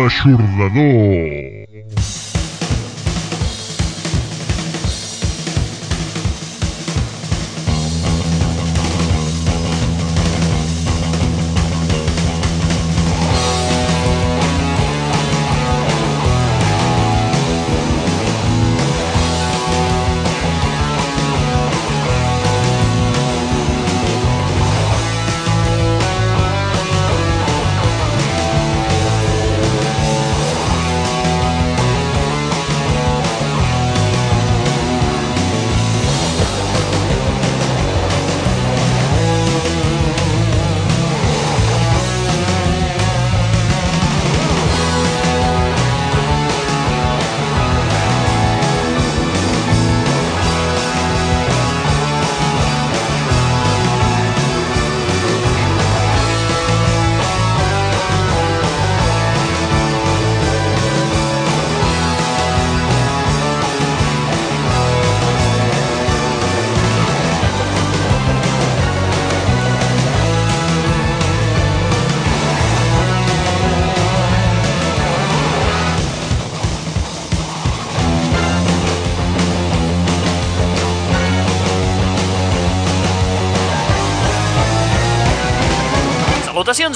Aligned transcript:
L'aixordador. 0.00 1.49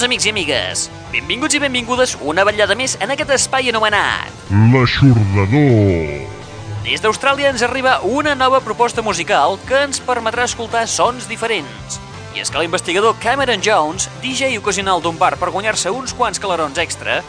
Amics 0.05 0.27
i 0.27 0.31
amigues! 0.31 0.85
Benvinguts 1.11 1.57
i 1.57 1.59
benvingudes 1.63 2.15
una 2.21 2.45
vetllada 2.47 2.77
més 2.77 2.95
en 3.01 3.11
aquest 3.13 3.31
espai 3.35 3.71
anomenat. 3.71 4.31
L'aixordador. 4.71 6.25
Des 6.85 7.01
d'Austràlia 7.01 7.49
ens 7.49 7.63
arriba 7.65 7.97
una 8.05 8.35
nova 8.37 8.59
proposta 8.61 9.01
musical 9.01 9.57
que 9.65 9.85
ens 9.87 10.01
permetrà 10.05 10.45
escoltar 10.45 10.85
sons 10.87 11.25
diferents. 11.31 11.99
I 12.35 12.43
és 12.43 12.51
que 12.51 12.61
l'investigador 12.61 13.17
Cameron 13.23 13.63
Jones, 13.65 14.09
DJ 14.21 14.53
ocasional 14.59 15.01
d'un 15.01 15.17
bar 15.17 15.33
per 15.41 15.49
guanyar-se 15.55 15.89
uns 15.89 16.13
quants 16.13 16.41
calarons 16.43 16.77
extra, 16.83 17.23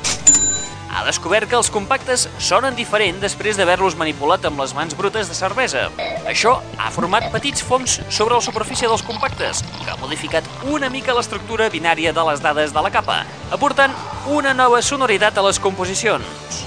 ha 0.96 1.04
descobert 1.04 1.50
que 1.50 1.58
els 1.58 1.68
compactes 1.68 2.24
sonen 2.40 2.74
diferent 2.76 3.18
després 3.20 3.58
d'haver-los 3.58 3.98
manipulat 4.00 4.46
amb 4.48 4.62
les 4.62 4.72
mans 4.76 4.96
brutes 4.96 5.28
de 5.28 5.36
cervesa. 5.36 5.90
Això 6.24 6.54
ha 6.80 6.90
format 6.94 7.28
petits 7.34 7.60
fongs 7.62 7.98
sobre 8.08 8.34
la 8.34 8.44
superfície 8.44 8.88
dels 8.88 9.04
compactes, 9.04 9.60
que 9.82 9.90
ha 9.92 9.98
modificat 10.00 10.46
una 10.72 10.88
mica 10.88 11.14
l'estructura 11.16 11.68
binària 11.68 12.14
de 12.16 12.24
les 12.30 12.40
dades 12.40 12.72
de 12.72 12.84
la 12.86 12.92
capa, 12.94 13.18
aportant 13.52 13.92
una 14.32 14.54
nova 14.56 14.80
sonoritat 14.80 15.36
a 15.36 15.44
les 15.44 15.60
composicions. 15.60 16.62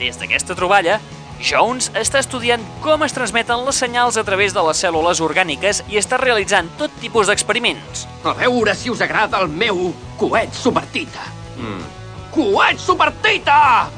Des 0.00 0.18
d'aquesta 0.18 0.58
troballa, 0.58 0.98
Jones 1.38 1.92
està 1.94 2.18
estudiant 2.18 2.64
com 2.82 3.04
es 3.06 3.14
transmeten 3.14 3.62
les 3.66 3.78
senyals 3.78 4.16
a 4.18 4.24
través 4.26 4.56
de 4.56 4.64
les 4.66 4.80
cèl·lules 4.82 5.20
orgàniques 5.22 5.84
i 5.92 6.00
està 6.00 6.18
realitzant 6.18 6.72
tot 6.80 6.90
tipus 7.02 7.30
d'experiments. 7.30 8.08
A 8.24 8.34
veure 8.40 8.74
si 8.74 8.90
us 8.90 9.04
agrada 9.04 9.38
el 9.44 9.52
meu 9.52 9.92
coet 10.18 10.56
supertita. 10.56 11.30
Mm. 11.60 11.95
Coet 12.36 12.76
supertita! 12.76 13.88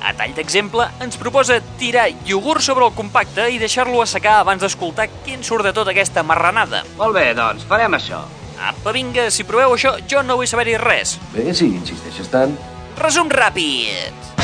A 0.00 0.12
tall 0.16 0.32
d'exemple, 0.32 0.86
ens 1.04 1.18
proposa 1.20 1.58
tirar 1.76 2.06
iogurt 2.24 2.64
sobre 2.64 2.86
el 2.88 2.94
compacte 2.96 3.50
i 3.52 3.58
deixar-lo 3.60 4.00
assecar 4.00 4.38
abans 4.40 4.64
d'escoltar 4.64 5.10
què 5.26 5.36
en 5.36 5.44
surt 5.44 5.68
de 5.68 5.74
tota 5.76 5.92
aquesta 5.92 6.24
marranada. 6.24 6.86
Molt 6.96 7.18
bé, 7.18 7.26
doncs, 7.36 7.66
farem 7.68 7.98
això. 7.98 8.22
Apa, 8.56 8.96
vinga, 8.96 9.28
si 9.28 9.44
proveu 9.44 9.76
això, 9.76 9.98
jo 10.08 10.24
no 10.24 10.38
vull 10.40 10.48
saber-hi 10.48 10.78
res. 10.80 11.18
Bé, 11.34 11.50
si 11.52 11.68
insisteixes 11.68 12.32
tant. 12.32 12.56
Resum 12.96 13.28
ràpid. 13.28 14.35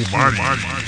full 0.00 0.32
body. 0.32 0.81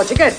agua. 0.00 0.33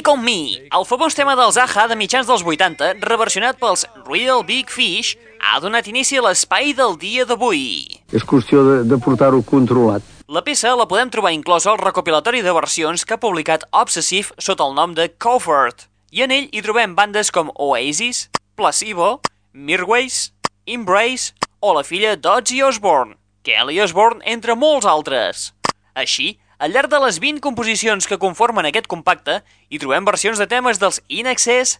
Take 0.00 0.16
On 0.16 0.22
Me, 0.24 0.56
el 0.72 0.84
famós 0.88 1.12
tema 1.12 1.34
dels 1.36 1.58
Aja 1.60 1.82
de 1.90 1.96
mitjans 2.00 2.24
dels 2.24 2.40
80, 2.40 3.02
reversionat 3.04 3.58
pels 3.60 3.82
Real 4.06 4.40
Big 4.48 4.70
Fish, 4.72 5.18
ha 5.44 5.58
donat 5.60 5.90
inici 5.92 6.16
a 6.16 6.22
l'espai 6.24 6.72
del 6.72 6.96
dia 6.96 7.26
d'avui. 7.28 8.00
És 8.08 8.24
qüestió 8.24 8.62
de, 8.64 8.78
de 8.88 8.96
portar-ho 8.96 9.42
controlat. 9.44 10.00
La 10.24 10.40
peça 10.40 10.72
la 10.72 10.86
podem 10.88 11.12
trobar 11.12 11.34
inclosa 11.36 11.68
al 11.74 11.82
recopilatori 11.82 12.40
de 12.40 12.56
versions 12.56 13.04
que 13.04 13.18
ha 13.18 13.20
publicat 13.20 13.68
Obsessive 13.76 14.32
sota 14.40 14.64
el 14.64 14.72
nom 14.78 14.96
de 14.96 15.10
Comfort, 15.20 15.84
i 16.16 16.24
en 16.24 16.32
ell 16.32 16.48
hi 16.48 16.64
trobem 16.64 16.96
bandes 16.96 17.28
com 17.28 17.52
Oasis, 17.60 18.30
Placebo, 18.56 19.18
Mirways, 19.52 20.30
Embrace 20.64 21.34
o 21.60 21.76
la 21.76 21.84
filla 21.84 22.16
d'Ozzy 22.16 22.62
Osbourne, 22.64 23.18
Kelly 23.44 23.82
Osbourne, 23.84 24.24
entre 24.24 24.56
molts 24.56 24.88
altres. 24.88 25.50
Així, 25.92 26.38
al 26.60 26.74
llarg 26.76 26.90
de 26.92 26.98
les 27.00 27.18
20 27.24 27.40
composicions 27.40 28.06
que 28.06 28.18
conformen 28.20 28.66
aquest 28.68 28.86
compacte, 28.86 29.38
hi 29.72 29.80
trobem 29.80 30.04
versions 30.04 30.38
de 30.38 30.46
temes 30.46 30.78
dels 30.78 31.00
In 31.08 31.26
Excess, 31.30 31.78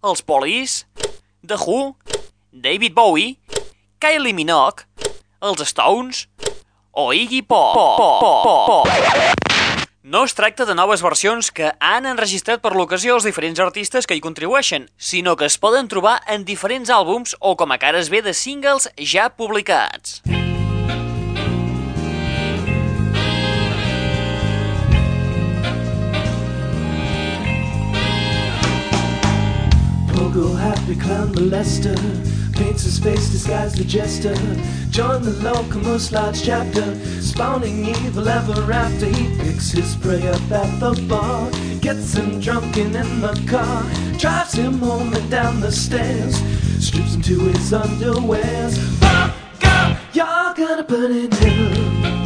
els 0.00 0.24
Police, 0.24 0.86
The 1.44 1.60
Who, 1.60 1.92
David 2.50 2.96
Bowie, 2.96 3.36
Kylie 4.00 4.32
Minogue, 4.32 4.88
els 5.44 5.60
Stones 5.68 6.26
o 6.92 7.12
Iggy 7.12 7.42
Pop. 7.44 8.88
No 10.02 10.24
es 10.24 10.34
tracta 10.34 10.64
de 10.64 10.74
noves 10.74 11.04
versions 11.04 11.52
que 11.52 11.70
han 11.78 12.08
enregistrat 12.08 12.64
per 12.64 12.72
l'ocasió 12.74 13.20
els 13.20 13.28
diferents 13.28 13.60
artistes 13.60 14.08
que 14.08 14.16
hi 14.16 14.24
contribueixen, 14.24 14.88
sinó 14.96 15.36
que 15.36 15.46
es 15.46 15.60
poden 15.60 15.92
trobar 15.92 16.22
en 16.26 16.48
diferents 16.48 16.90
àlbums 16.90 17.36
o 17.38 17.54
com 17.60 17.70
a 17.70 17.78
cares 17.78 18.08
B 18.08 18.24
de 18.24 18.32
singles 18.32 18.88
ja 18.96 19.28
publicats. 19.28 20.22
Pogo 20.24 20.41
happy 30.82 30.98
clown 31.00 31.32
molester 31.34 31.96
Paints 32.54 32.82
his 32.82 32.98
face 32.98 33.30
disguised 33.30 33.76
the 33.76 33.84
jester 33.84 34.34
Join 34.90 35.22
the 35.22 35.32
local 35.42 35.80
large 36.10 36.42
chapter 36.42 36.94
Spawning 37.20 37.86
evil 37.86 38.28
ever 38.28 38.72
after. 38.72 39.06
He 39.06 39.36
picks 39.38 39.70
his 39.70 39.96
prey 39.96 40.26
up 40.26 40.50
at 40.50 40.80
the 40.80 41.06
bar 41.08 41.50
Gets 41.80 42.14
him 42.14 42.40
drunken 42.40 42.96
in 42.96 43.20
the 43.20 43.44
car 43.48 43.84
Drives 44.18 44.54
him 44.54 44.78
home 44.78 45.14
and 45.14 45.30
down 45.30 45.60
the 45.60 45.72
stairs 45.72 46.36
Strips 46.80 47.14
him 47.14 47.22
to 47.22 47.38
his 47.38 47.72
underwears. 47.72 48.76
Fuck 48.98 49.64
up, 49.64 49.98
you're 50.12 50.54
gonna 50.54 50.82
burn 50.82 51.12
in 51.12 51.30
hell 51.30 52.21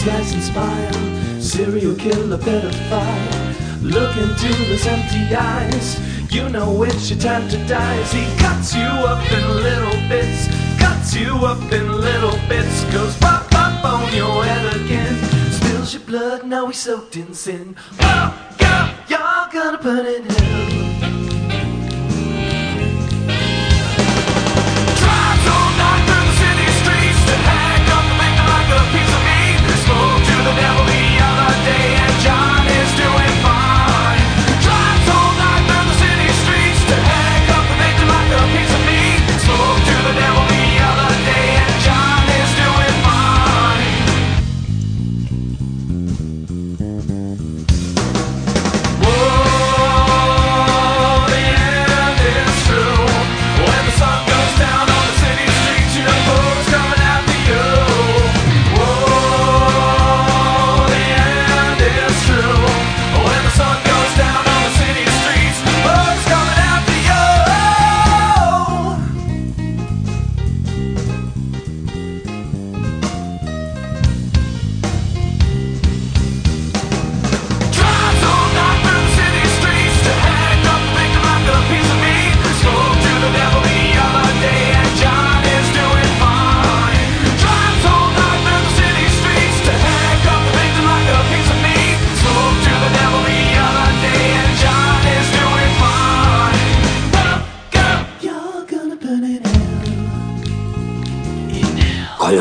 victims 0.00 0.06
lies 0.06 0.32
inspire 0.34 1.40
Serial 1.40 1.94
killer 1.94 2.38
pedophile. 2.38 3.82
Look 3.82 4.16
into 4.16 4.48
those 4.68 4.86
empty 4.86 5.34
eyes. 5.34 5.98
You 6.32 6.48
know 6.48 6.82
it's 6.82 7.10
your 7.10 7.18
time 7.18 7.48
to 7.48 7.56
die. 7.66 7.96
As 7.96 8.12
he 8.12 8.24
cuts 8.38 8.74
you 8.74 8.82
up 8.82 9.24
in 9.32 9.62
little 9.62 10.08
bits 10.08 10.48
Cuts 10.78 11.14
you 11.14 11.32
up 11.46 11.72
in 11.72 12.00
little 12.00 12.38
bits. 12.48 12.84
Goes 12.92 13.16
pop 13.18 13.50
pop 13.50 13.84
on 13.84 14.14
your 14.14 14.44
head 14.44 14.76
again. 14.76 15.16
Spills 15.50 15.94
your 15.94 16.02
blood, 16.02 16.46
now 16.46 16.66
he's 16.66 16.78
soaked 16.78 17.16
in 17.16 17.34
sin. 17.34 17.74
Oh, 18.00 18.54
God, 18.58 18.94
you're 19.08 19.62
gonna 19.62 19.82
burn 19.82 20.06
in 20.06 20.24
hell 20.24 20.89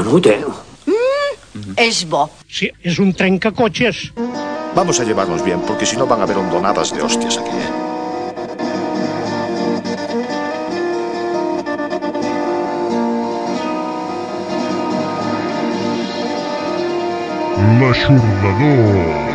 Brute. 0.10 0.40
És 1.78 2.02
bo. 2.10 2.24
Sí, 2.50 2.72
és 2.82 2.98
un 2.98 3.12
trencacotxes. 3.14 4.10
Vamos 4.74 5.00
a 5.00 5.04
llevarnos 5.04 5.44
bien, 5.46 5.62
porque 5.68 5.86
si 5.86 5.98
no 5.98 6.08
van 6.08 6.22
a 6.22 6.24
haber 6.24 6.38
hondonadas 6.38 6.94
de 6.96 7.04
hostias 7.04 7.38
aquí, 7.38 7.54
¿eh? 7.54 7.70
L'aixordador. 17.80 19.29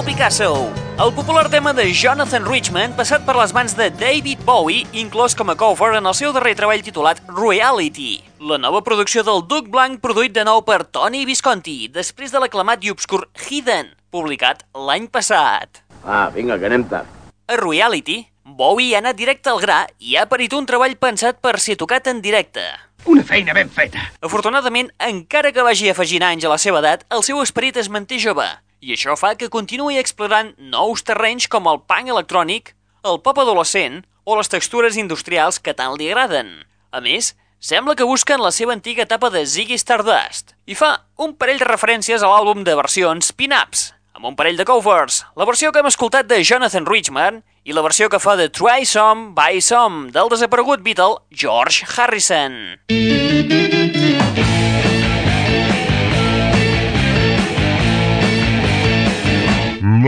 Pablo 0.00 0.16
Picasso, 0.16 0.72
el 0.98 1.12
popular 1.12 1.50
tema 1.50 1.74
de 1.74 1.84
Jonathan 1.92 2.46
Richman 2.48 2.94
passat 2.96 3.20
per 3.26 3.34
les 3.36 3.50
mans 3.52 3.74
de 3.76 3.90
David 3.92 4.40
Bowie, 4.46 4.86
inclòs 4.96 5.34
com 5.36 5.50
a 5.52 5.56
cover 5.60 5.90
en 5.98 6.06
el 6.08 6.14
seu 6.16 6.32
darrer 6.32 6.54
treball 6.56 6.80
titulat 6.80 7.20
Reality, 7.28 8.14
la 8.40 8.56
nova 8.56 8.80
producció 8.80 9.20
del 9.26 9.42
Duc 9.50 9.68
Blanc 9.68 10.00
produït 10.00 10.32
de 10.32 10.46
nou 10.48 10.62
per 10.64 10.86
Tony 10.88 11.26
Visconti, 11.28 11.90
després 11.92 12.32
de 12.32 12.40
l'aclamat 12.40 12.86
i 12.86 12.94
obscur 12.94 13.26
Hidden, 13.42 13.90
publicat 14.08 14.62
l'any 14.72 15.10
passat. 15.12 15.82
Ah, 16.00 16.30
vinga, 16.32 16.56
que 16.56 16.70
anem 16.70 16.88
tard. 16.88 17.12
A 17.44 17.60
Reality, 17.60 18.22
Bowie 18.56 18.96
ha 18.96 19.04
anat 19.04 19.20
directe 19.20 19.52
al 19.52 19.60
gra 19.60 19.82
i 20.00 20.16
ha 20.16 20.24
parit 20.32 20.56
un 20.56 20.64
treball 20.64 20.96
pensat 20.96 21.44
per 21.44 21.58
ser 21.60 21.76
tocat 21.76 22.08
en 22.08 22.24
directe. 22.24 22.64
Una 23.04 23.26
feina 23.26 23.52
ben 23.52 23.68
feta. 23.68 24.08
Afortunadament, 24.24 24.88
encara 25.12 25.52
que 25.52 25.68
vagi 25.68 25.92
afegint 25.92 26.24
anys 26.24 26.48
a 26.48 26.56
la 26.56 26.60
seva 26.62 26.80
edat, 26.80 27.04
el 27.12 27.26
seu 27.26 27.44
esperit 27.44 27.76
es 27.76 27.92
manté 27.92 28.16
jove, 28.16 28.48
i 28.80 28.94
això 28.94 29.16
fa 29.16 29.34
que 29.36 29.50
continuï 29.52 30.00
explorant 30.00 30.54
nous 30.58 31.04
terrenys 31.04 31.46
com 31.52 31.68
el 31.68 31.82
punk 31.84 32.08
electrònic, 32.12 32.74
el 33.04 33.20
pop 33.24 33.38
adolescent 33.40 34.02
o 34.24 34.36
les 34.38 34.50
textures 34.52 34.96
industrials 35.00 35.60
que 35.60 35.74
tant 35.76 35.96
li 35.96 36.08
agraden. 36.10 36.52
A 36.90 37.00
més, 37.04 37.34
sembla 37.60 37.94
que 37.96 38.08
busquen 38.08 38.40
la 38.40 38.52
seva 38.56 38.72
antiga 38.76 39.04
etapa 39.04 39.30
de 39.30 39.44
Ziggy 39.44 39.78
Stardust 39.78 40.54
i 40.66 40.74
fa 40.74 40.96
un 41.20 41.36
parell 41.36 41.60
de 41.60 41.68
referències 41.68 42.24
a 42.24 42.30
l'àlbum 42.32 42.64
de 42.64 42.76
versions 42.78 43.32
Pin-Ups, 43.36 43.90
amb 44.16 44.32
un 44.32 44.36
parell 44.36 44.58
de 44.58 44.66
covers, 44.68 45.22
la 45.36 45.48
versió 45.48 45.72
que 45.72 45.80
hem 45.80 45.90
escoltat 45.90 46.28
de 46.28 46.40
Jonathan 46.44 46.88
Richman 46.88 47.42
i 47.64 47.76
la 47.76 47.84
versió 47.84 48.08
que 48.08 48.20
fa 48.20 48.36
de 48.40 48.48
Try 48.48 48.88
Some, 48.88 49.32
Buy 49.36 49.60
Some 49.64 50.10
del 50.16 50.32
desaparegut 50.32 50.84
Beatle 50.84 51.20
George 51.32 51.84
Harrison. 51.96 52.80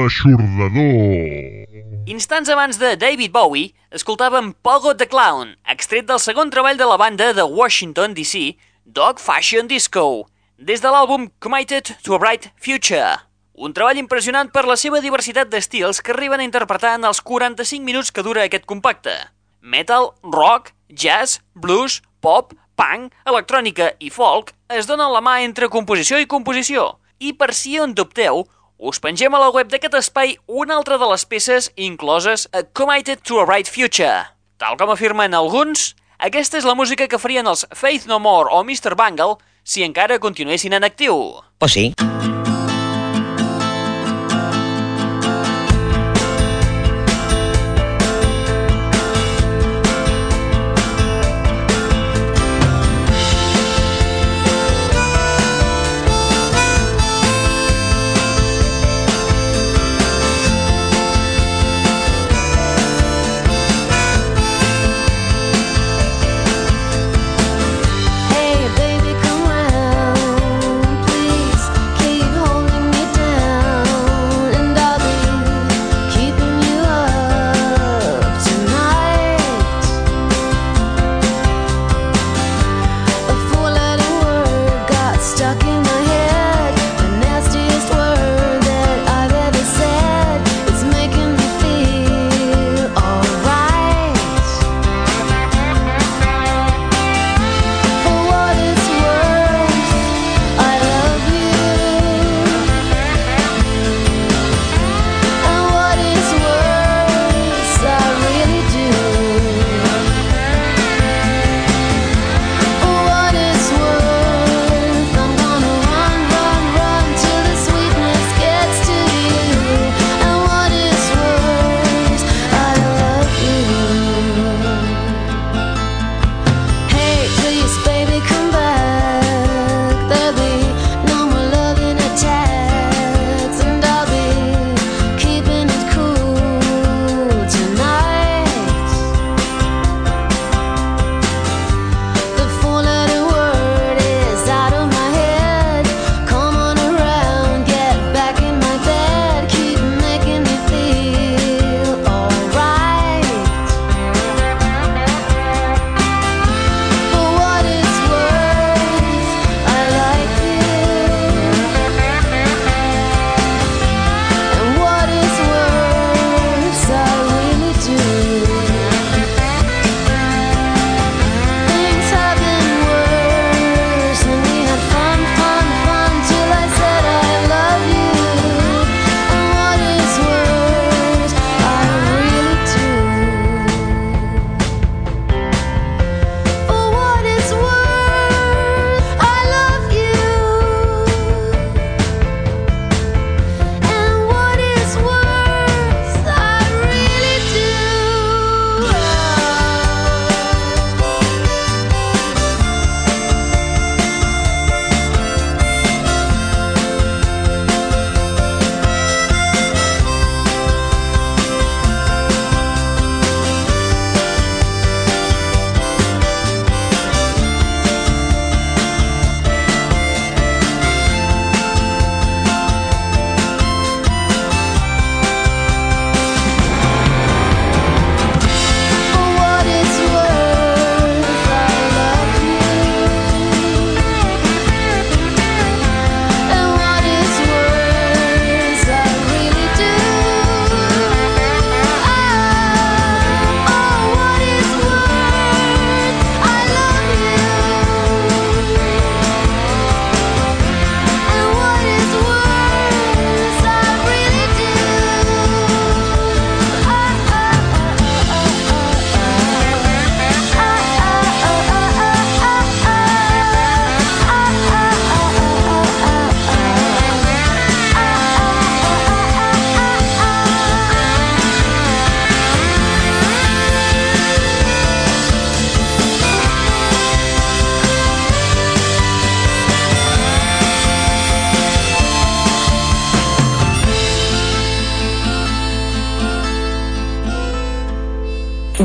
L'aixordador. 0.02 1.62
Instants 2.10 2.48
abans 2.50 2.78
de 2.78 2.96
David 2.98 3.30
Bowie, 3.30 3.70
escoltàvem 3.94 4.50
Pogo 4.66 4.96
the 4.98 5.06
Clown, 5.06 5.52
extret 5.70 6.08
del 6.08 6.18
segon 6.18 6.50
treball 6.50 6.78
de 6.80 6.88
la 6.88 6.96
banda 6.98 7.28
de 7.36 7.44
Washington, 7.46 8.14
D.C., 8.16 8.56
Dog 8.84 9.20
Fashion 9.22 9.68
Disco, 9.70 10.26
des 10.58 10.82
de 10.82 10.90
l'àlbum 10.90 11.28
Committed 11.38 11.92
to 12.02 12.16
a 12.16 12.18
Bright 12.18 12.50
Future. 12.58 13.20
Un 13.54 13.70
treball 13.76 14.00
impressionant 14.00 14.50
per 14.50 14.64
la 14.66 14.74
seva 14.80 14.98
diversitat 15.04 15.52
d'estils 15.52 16.02
que 16.02 16.10
arriben 16.16 16.42
a 16.42 16.48
interpretar 16.48 16.96
en 16.98 17.06
els 17.06 17.22
45 17.22 17.86
minuts 17.86 18.10
que 18.10 18.24
dura 18.26 18.42
aquest 18.42 18.66
compacte. 18.66 19.14
Metal, 19.60 20.10
rock, 20.26 20.72
jazz, 20.90 21.38
blues, 21.54 22.00
pop, 22.18 22.56
punk, 22.74 23.14
electrònica 23.22 23.92
i 24.02 24.10
folk 24.10 24.50
es 24.66 24.90
donen 24.90 25.14
la 25.14 25.22
mà 25.22 25.38
entre 25.46 25.70
composició 25.70 26.18
i 26.18 26.26
composició. 26.26 26.96
I 27.22 27.36
per 27.38 27.52
si 27.54 27.76
en 27.78 27.94
dubteu, 27.94 28.42
us 28.82 28.98
pengem 28.98 29.30
a 29.30 29.38
la 29.38 29.50
web 29.54 29.70
d'aquest 29.70 29.94
espai 29.94 30.34
una 30.50 30.74
altra 30.74 30.98
de 30.98 31.06
les 31.06 31.22
peces 31.24 31.70
incloses 31.78 32.48
a 32.50 32.64
Committed 32.66 33.22
to 33.22 33.38
a 33.38 33.46
Bright 33.46 33.70
Future. 33.70 34.26
Tal 34.58 34.74
com 34.80 34.90
afirmen 34.90 35.38
alguns, 35.38 35.92
aquesta 36.18 36.58
és 36.58 36.66
la 36.66 36.74
música 36.74 37.06
que 37.06 37.20
farien 37.22 37.46
els 37.46 37.62
Faith 37.78 38.10
No 38.10 38.18
More 38.18 38.50
o 38.50 38.64
Mr. 38.66 38.98
Bangle 38.98 39.38
si 39.62 39.86
encara 39.86 40.18
continuessin 40.18 40.74
en 40.74 40.82
actiu. 40.90 41.14
Pues 41.62 41.78
sí. 41.78 41.92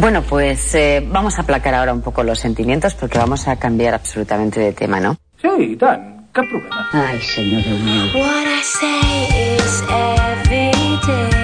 Bueno, 0.08 0.24
pues 0.24 0.74
eh, 0.74 1.06
vamos 1.06 1.38
a 1.38 1.41
aplacar 1.41 1.76
ahora 1.76 1.91
un 1.91 2.02
poco 2.02 2.24
los 2.24 2.39
sentimientos 2.39 2.96
porque 2.96 3.17
vamos 3.17 3.46
a 3.50 3.58
cambiar 3.58 3.93
absolutamente 3.93 4.62
de 4.62 4.72
tema, 4.72 5.02
¿no? 5.02 5.17
Sí, 5.41 5.76
tant, 5.76 6.32
cap 6.32 6.46
problema. 6.48 7.20
Senyor 7.20 7.62
Déu 7.62 7.78
meu. 7.78 8.06
What 8.15 8.48
I 8.48 8.63
say 8.63 9.58
is 9.58 9.84
evident, 9.89 11.10
and 11.10 11.37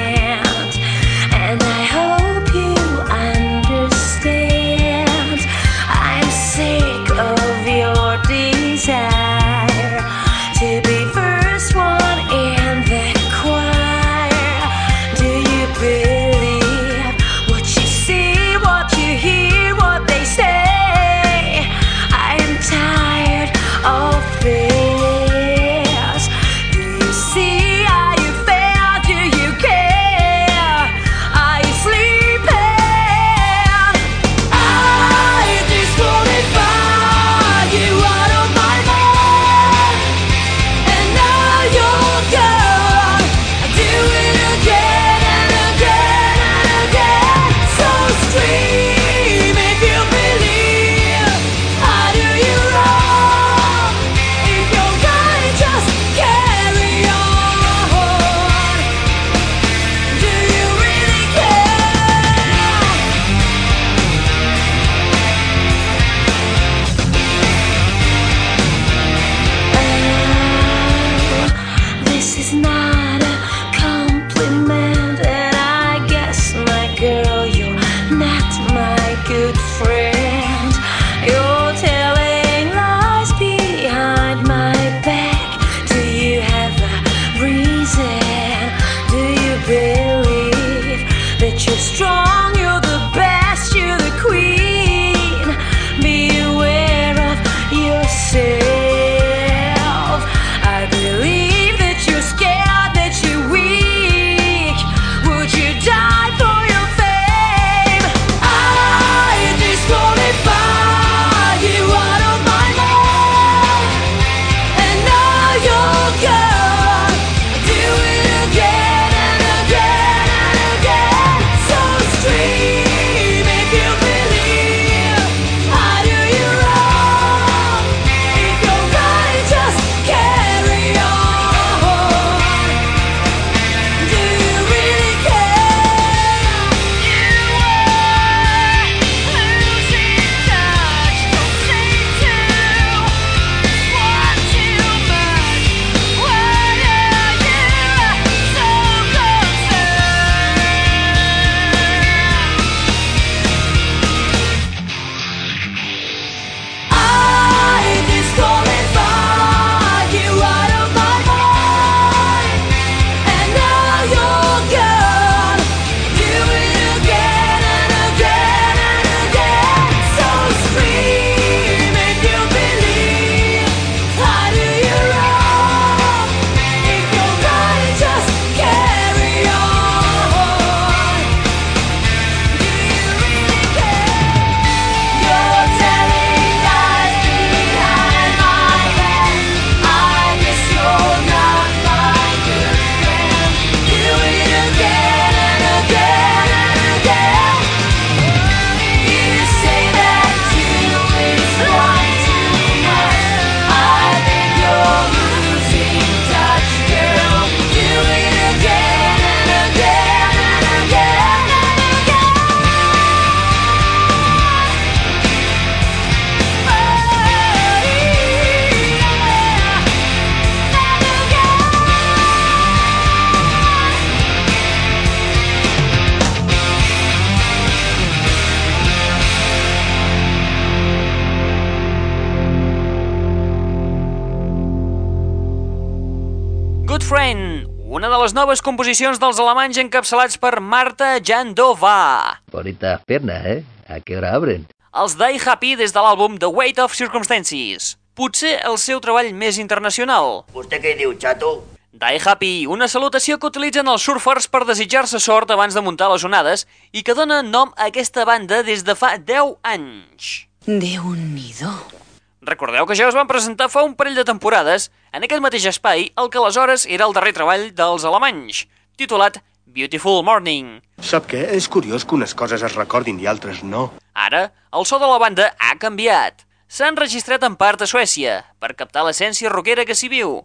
noves 238.44 238.60
composicions 238.60 239.22
dels 239.22 239.38
alemanys 239.40 239.78
encapçalats 239.80 240.36
per 240.36 240.58
Marta 240.60 241.14
Jandova. 241.24 242.42
Bonitas 242.52 243.00
piernas, 243.08 243.46
¿eh? 243.46 243.64
¿A 243.88 244.02
qué 244.02 244.18
hora 244.18 244.34
abren? 244.36 244.66
Els 244.92 245.16
Die 245.16 245.40
Happy 245.40 245.78
des 245.80 245.94
de 245.96 246.04
l'àlbum 246.04 246.36
The 246.42 246.50
Weight 246.52 246.82
of 246.84 246.92
Circumstances. 246.92 247.94
Potser 248.20 248.58
el 248.68 248.76
seu 248.84 249.00
treball 249.00 249.32
més 249.32 249.62
internacional. 249.64 250.44
¿Usted 250.52 250.84
qué 250.84 250.92
diu, 251.00 251.16
chato? 251.16 251.64
Die 251.94 252.20
Happy, 252.20 252.68
una 252.68 252.92
salutació 252.92 253.40
que 253.40 253.48
utilitzen 253.48 253.88
els 253.88 254.04
surfers 254.04 254.52
per 254.52 254.66
desitjar-se 254.68 255.24
sort 255.24 255.56
abans 255.56 255.78
de 255.78 255.86
muntar 255.86 256.12
les 256.12 256.28
onades 256.28 256.68
i 256.92 257.08
que 257.08 257.16
dona 257.16 257.40
nom 257.48 257.72
a 257.78 257.88
aquesta 257.94 258.28
banda 258.28 258.60
des 258.68 258.84
de 258.84 259.00
fa 259.00 259.16
10 259.18 259.56
anys. 259.64 260.50
Déu-n'hi-do. 260.68 262.03
Recordeu 262.44 262.84
que 262.84 262.96
ja 263.00 263.08
es 263.08 263.16
van 263.16 263.30
presentar 263.30 263.70
fa 263.72 263.86
un 263.88 263.94
parell 263.96 264.18
de 264.20 264.26
temporades 264.28 264.90
en 265.16 265.24
aquest 265.24 265.40
mateix 265.44 265.64
espai, 265.70 266.10
el 266.20 266.30
que 266.30 266.42
aleshores 266.42 266.84
era 266.92 267.06
el 267.08 267.14
darrer 267.16 267.32
treball 267.38 267.70
dels 267.72 268.04
alemanys, 268.04 268.66
titulat 269.00 269.40
Beautiful 269.64 270.20
Morning. 270.28 270.82
Sap 271.00 271.30
què? 271.32 271.40
És 271.56 271.70
curiós 271.72 272.04
que 272.04 272.18
unes 272.18 272.36
coses 272.36 272.66
es 272.68 272.76
recordin 272.76 273.22
i 273.24 273.30
altres 273.32 273.64
no. 273.64 273.86
Ara, 274.12 274.50
el 274.76 274.84
so 274.86 275.00
de 275.00 275.08
la 275.08 275.22
banda 275.24 275.54
ha 275.56 275.78
canviat. 275.80 276.44
S'ha 276.68 276.90
enregistrat 276.92 277.46
en 277.48 277.56
part 277.56 277.80
a 277.80 277.88
Suècia, 277.88 278.42
per 278.60 278.76
captar 278.76 279.06
l'essència 279.08 279.52
rockera 279.54 279.88
que 279.88 279.96
s'hi 279.96 280.12
viu, 280.12 280.42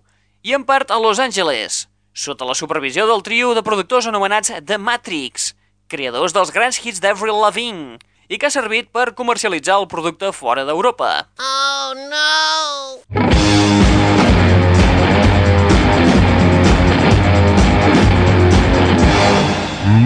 i 0.47 0.55
en 0.55 0.63
part 0.69 0.93
a 0.95 1.01
Los 1.03 1.19
Angeles, 1.19 1.89
sota 2.15 2.47
la 2.47 2.55
supervisió 2.55 3.09
del 3.11 3.25
trio 3.27 3.57
de 3.59 3.65
productors 3.67 4.07
anomenats 4.07 4.55
The 4.63 4.79
Matrix, 4.79 5.51
creadors 5.91 6.37
dels 6.37 6.55
grans 6.55 6.79
hits 6.79 7.03
d'Avril 7.03 7.43
Lavigne, 7.43 7.99
i 8.29 8.39
que 8.39 8.49
ha 8.49 8.53
servit 8.53 8.93
per 8.93 9.15
comercialitzar 9.19 9.79
el 9.81 9.89
producte 9.89 10.33
fora 10.37 10.65
d'Europa. 10.69 11.29
Oh 11.41 11.95
no! 12.09 13.69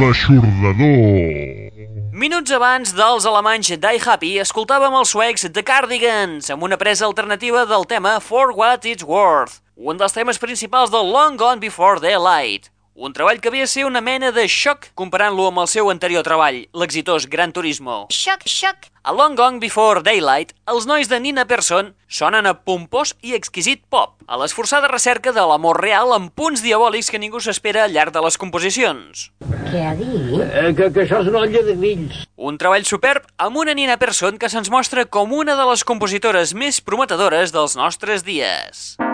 L'aixordador. 0.02 1.70
Minuts 2.12 2.52
abans 2.54 2.92
dels 2.94 3.24
alemanys 3.26 3.72
Die 3.82 4.00
Happy, 4.04 4.36
escoltàvem 4.42 4.94
els 4.94 5.10
suecs 5.14 5.46
The 5.48 5.64
Cardigans 5.66 6.52
amb 6.54 6.62
una 6.66 6.78
presa 6.78 7.06
alternativa 7.08 7.64
del 7.66 7.86
tema 7.90 8.18
For 8.20 8.52
What 8.54 8.86
It's 8.86 9.06
Worth, 9.08 9.58
un 9.74 9.98
dels 9.98 10.14
temes 10.14 10.38
principals 10.38 10.92
del 10.94 11.10
Long 11.10 11.40
Gone 11.40 11.58
Before 11.62 11.98
Daylight. 11.98 12.70
Un 12.94 13.14
treball 13.16 13.38
que 13.40 13.48
havia 13.48 13.64
de 13.64 13.70
ser 13.72 13.86
una 13.88 14.02
mena 14.04 14.28
de 14.36 14.42
xoc 14.52 14.90
comparant-lo 15.00 15.46
amb 15.48 15.62
el 15.62 15.68
seu 15.72 15.88
anterior 15.88 16.20
treball, 16.26 16.58
l'exitós 16.76 17.24
Gran 17.24 17.52
Turismo. 17.56 18.02
Xoc, 18.12 18.44
xoc. 18.44 18.90
A 19.02 19.14
Long 19.16 19.32
Gone 19.34 19.58
Before 19.62 20.02
Daylight, 20.04 20.52
els 20.68 20.84
nois 20.86 21.08
de 21.08 21.16
Nina 21.18 21.46
Persson 21.48 21.94
sonen 22.06 22.44
a 22.46 22.52
pompós 22.52 23.14
i 23.24 23.32
exquisit 23.32 23.80
pop, 23.88 24.18
a 24.28 24.36
l'esforçada 24.36 24.90
recerca 24.92 25.32
de 25.32 25.40
l'amor 25.40 25.80
real 25.80 26.12
amb 26.12 26.34
punts 26.36 26.60
diabòlics 26.60 27.08
que 27.08 27.18
ningú 27.18 27.40
s'espera 27.40 27.86
al 27.86 27.96
llarg 27.96 28.12
de 28.12 28.20
les 28.26 28.36
composicions. 28.36 29.30
Què 29.72 29.86
ha 29.88 29.94
dit? 29.96 30.36
Eh, 30.44 30.74
que, 30.76 30.90
que 30.92 31.06
això 31.06 31.22
és 31.24 31.30
una 31.32 31.46
olla 31.46 31.62
de 31.64 31.78
grills. 31.80 32.26
Un 32.36 32.60
treball 32.60 32.84
superb 32.84 33.24
amb 33.40 33.56
una 33.64 33.72
Nina 33.72 33.96
Persson 33.96 34.36
que 34.36 34.52
se'ns 34.52 34.68
mostra 34.68 35.08
com 35.08 35.32
una 35.32 35.56
de 35.56 35.64
les 35.72 35.82
compositores 35.88 36.52
més 36.52 36.84
prometedores 36.84 37.56
dels 37.56 37.78
nostres 37.80 38.28
dies. 38.28 38.92
Before 39.00 39.11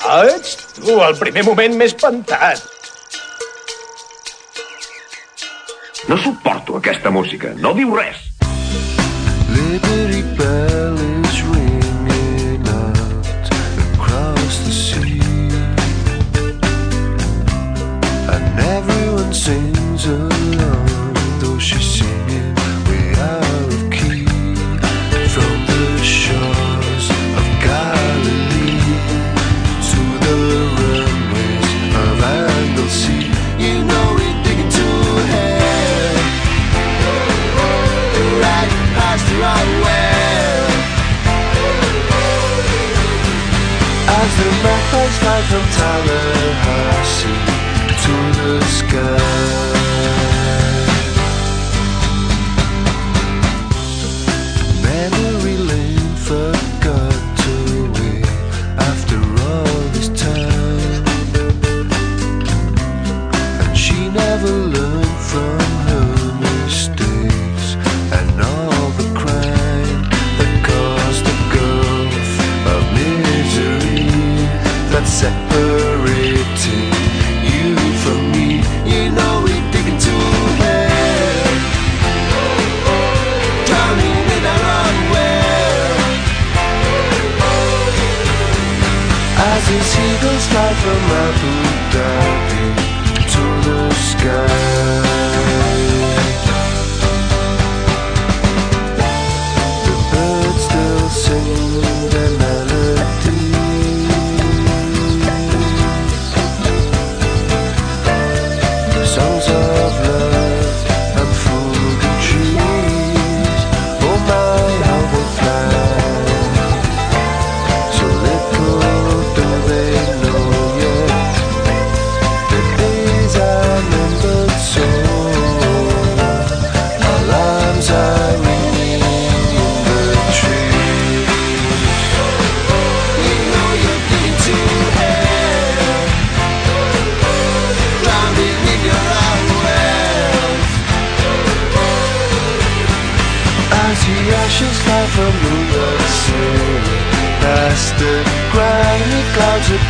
Ah, 0.08 0.26
ets 0.28 0.58
tu, 0.76 0.98
el 0.98 1.18
primer 1.20 1.46
moment 1.48 1.78
més 1.80 1.94
espantat. 1.94 2.66
No 6.10 6.18
suporto 6.18 6.80
aquesta 6.82 7.14
música, 7.14 7.54
no 7.62 7.76
diu 7.78 7.96
res. 7.96 8.31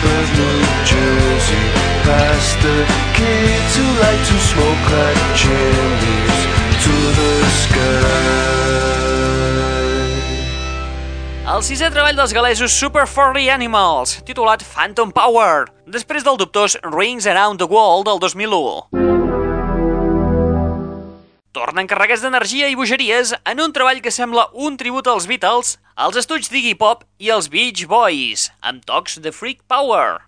Above 0.02 0.30
New 0.38 0.62
Jersey 0.86 1.66
Past 2.04 2.58
the 2.62 2.86
kids 3.14 3.72
who 3.78 3.86
like 4.02 4.22
to 4.26 4.38
smoke 4.50 4.86
like 4.98 5.22
chimneys 5.38 6.38
To 6.82 6.96
the 7.18 7.34
sky 7.62 8.32
El 11.52 11.66
sisè 11.68 11.90
treball 11.92 12.16
dels 12.16 12.32
galesos 12.32 12.72
Super 12.72 13.04
Furry 13.10 13.50
Animals, 13.52 14.22
titulat 14.24 14.64
Phantom 14.64 15.12
Power, 15.12 15.68
després 15.84 16.24
del 16.24 16.40
dubtós 16.40 16.78
Rings 16.96 17.28
Around 17.28 17.60
the 17.60 17.68
World 17.68 18.08
del 18.08 18.24
2001. 18.24 19.21
Tornen 21.52 21.84
carregats 21.84 22.22
d'energia 22.24 22.70
i 22.72 22.78
bogeries 22.80 23.34
en 23.44 23.60
un 23.60 23.74
treball 23.76 23.98
que 24.00 24.12
sembla 24.16 24.46
un 24.56 24.78
tribut 24.80 25.08
als 25.12 25.26
Beatles, 25.28 25.74
als 26.00 26.16
estuig 26.22 26.46
d'Iggy 26.48 26.78
Pop 26.80 27.02
i 27.20 27.28
als 27.28 27.50
Beach 27.52 27.82
Boys, 27.92 28.46
amb 28.64 28.86
tocs 28.88 29.18
de 29.20 29.34
Freak 29.36 29.60
Power. 29.68 30.22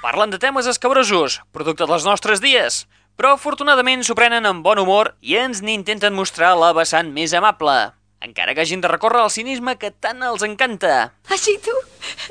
Parlen 0.00 0.32
de 0.32 0.40
temes 0.40 0.70
escabrosos, 0.72 1.42
producte 1.52 1.84
dels 1.84 2.06
nostres 2.08 2.40
dies, 2.40 2.86
però 3.20 3.34
afortunadament 3.34 4.06
s'ho 4.08 4.16
prenen 4.16 4.48
amb 4.48 4.64
bon 4.64 4.80
humor 4.80 5.12
i 5.20 5.36
ens 5.36 5.60
n'intenten 5.60 6.16
mostrar 6.16 6.54
la 6.56 6.72
vessant 6.72 7.12
més 7.12 7.36
amable, 7.36 7.76
encara 8.24 8.56
que 8.56 8.64
hagin 8.64 8.80
de 8.80 8.88
recórrer 8.88 9.20
al 9.20 9.34
cinisme 9.36 9.76
que 9.76 9.92
tant 9.92 10.24
els 10.24 10.46
encanta. 10.48 11.10
Així 11.28 11.58
tu? 11.60 11.76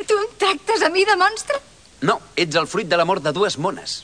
Tu 0.10 0.18
em 0.24 0.34
tractes 0.42 0.82
a 0.82 0.90
mi 0.90 1.06
de 1.06 1.20
monstre? 1.22 1.62
No, 2.02 2.18
ets 2.34 2.58
el 2.58 2.66
fruit 2.66 2.90
de 2.90 2.98
l'amor 2.98 3.22
de 3.22 3.30
dues 3.30 3.60
mones, 3.62 4.02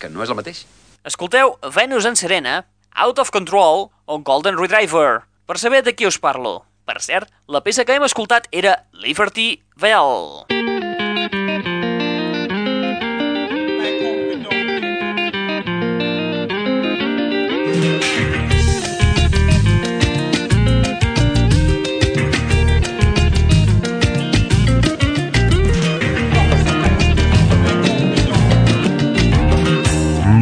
que 0.00 0.08
no 0.08 0.24
és 0.24 0.32
el 0.32 0.40
mateix. 0.40 0.64
Escolteu 1.04 1.58
Venus 1.76 2.08
en 2.08 2.16
Serena, 2.16 2.62
Out 3.00 3.20
of 3.20 3.30
Control 3.30 3.92
o 4.06 4.18
Golden 4.18 4.58
Retriever, 4.58 5.22
per 5.46 5.54
saber 5.56 5.84
de 5.86 5.92
qui 5.94 6.08
us 6.08 6.18
parlo. 6.18 6.64
Per 6.82 6.98
cert, 6.98 7.30
la 7.46 7.60
peça 7.62 7.84
que 7.86 7.94
hem 7.94 8.02
escoltat 8.02 8.48
era 8.50 8.74
Liberty 8.90 9.62
Bell. 9.78 10.42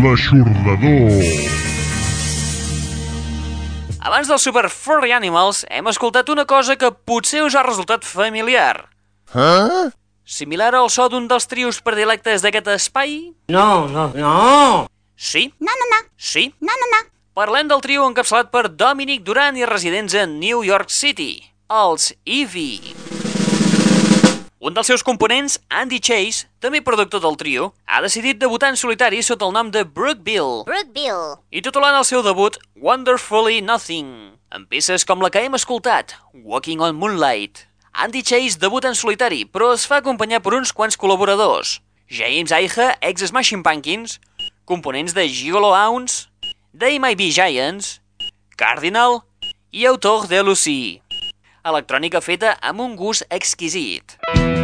L'aixordador. 0.00 1.55
Abans 4.06 4.28
del 4.28 4.38
Super 4.38 4.68
Furry 4.70 5.10
Animals, 5.10 5.64
hem 5.66 5.88
escoltat 5.90 6.28
una 6.30 6.44
cosa 6.46 6.76
que 6.78 6.92
potser 6.94 7.40
us 7.42 7.56
ha 7.58 7.64
resultat 7.66 8.04
familiar. 8.06 8.84
Eh? 9.34 9.88
Similar 10.22 10.76
al 10.78 10.92
so 10.94 11.08
d'un 11.10 11.26
dels 11.26 11.50
trios 11.50 11.80
predilectes 11.82 12.44
d'aquest 12.44 12.70
espai? 12.76 13.16
No, 13.50 13.88
no, 13.90 14.06
no. 14.14 14.36
Sí? 15.18 15.48
No, 15.58 15.74
no, 15.74 15.90
no. 15.90 16.00
Sí? 16.14 16.52
No, 16.60 16.78
no, 16.78 16.92
no. 16.94 17.02
Parlem 17.34 17.66
del 17.66 17.82
trio 17.82 18.06
encapçalat 18.06 18.54
per 18.54 18.68
Dominic 18.78 19.26
Duran 19.26 19.58
i 19.58 19.66
residents 19.66 20.14
a 20.14 20.22
New 20.30 20.62
York 20.62 20.94
City, 20.94 21.42
els 21.66 22.12
Eevee. 22.22 23.15
Un 24.66 24.74
dels 24.74 24.88
seus 24.90 25.04
components, 25.06 25.60
Andy 25.70 26.00
Chase, 26.02 26.48
també 26.58 26.80
productor 26.82 27.20
del 27.22 27.36
trio, 27.38 27.68
ha 27.86 28.00
decidit 28.02 28.40
debutar 28.40 28.72
en 28.72 28.78
solitari 28.80 29.20
sota 29.22 29.46
el 29.46 29.52
nom 29.54 29.68
de 29.70 29.84
Brooke 29.86 30.24
Bill 30.26 30.64
Brooke 30.66 30.90
Bill. 30.90 31.36
i 31.54 31.60
titulant 31.62 31.94
el 31.94 32.06
seu 32.08 32.24
debut 32.26 32.56
Wonderfully 32.74 33.60
Nothing, 33.62 34.08
amb 34.50 34.66
peces 34.66 35.06
com 35.06 35.22
la 35.22 35.30
que 35.30 35.44
hem 35.46 35.54
escoltat, 35.54 36.16
Walking 36.34 36.82
on 36.82 36.98
Moonlight. 36.98 37.62
Andy 37.94 38.24
Chase 38.26 38.58
debuta 38.58 38.90
en 38.90 38.98
solitari, 38.98 39.44
però 39.46 39.70
es 39.76 39.86
fa 39.86 40.00
acompanyar 40.02 40.42
per 40.42 40.56
uns 40.58 40.74
quants 40.74 40.98
col·laboradors. 40.98 41.78
James 42.10 42.50
Aiha, 42.50 42.96
ex-Smashing 43.06 43.62
Pumpkins, 43.62 44.18
components 44.66 45.14
de 45.14 45.28
Gigolo 45.28 45.70
Ounce, 45.78 46.26
They 46.74 46.98
Might 46.98 47.22
Be 47.22 47.30
Giants, 47.30 48.00
Cardinal 48.58 49.22
i 49.70 49.86
autor 49.86 50.26
de 50.26 50.42
Lucy. 50.42 50.80
Electrònica 51.62 52.18
feta 52.18 52.58
amb 52.58 52.82
un 52.82 52.98
gust 52.98 53.22
exquisit. 53.30 54.18
Friend 54.26 54.55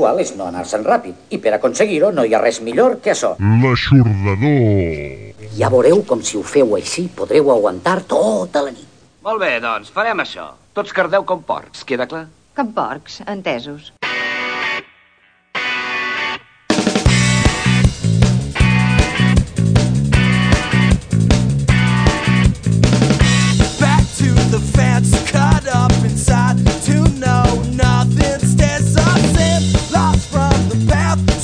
sexual 0.00 0.20
és 0.22 0.32
no 0.36 0.46
anar-se'n 0.48 0.84
ràpid. 0.84 1.14
I 1.30 1.38
per 1.38 1.52
aconseguir-ho 1.54 2.10
no 2.12 2.24
hi 2.24 2.34
ha 2.34 2.40
res 2.40 2.60
millor 2.64 3.00
que 3.04 3.12
això. 3.12 3.34
L'aixordador. 3.38 5.50
Ja 5.58 5.68
veureu 5.68 6.02
com 6.08 6.22
si 6.22 6.38
ho 6.38 6.42
feu 6.42 6.74
així 6.74 7.08
podreu 7.08 7.50
aguantar 7.52 8.00
tota 8.08 8.64
la 8.64 8.72
nit. 8.72 8.88
Molt 9.22 9.40
bé, 9.40 9.58
doncs, 9.60 9.92
farem 9.92 10.24
això. 10.24 10.54
Tots 10.72 10.92
cardeu 10.96 11.26
com 11.28 11.42
porcs, 11.42 11.84
queda 11.84 12.08
clar? 12.08 12.28
Com 12.56 12.72
porcs, 12.72 13.20
entesos. 13.28 13.92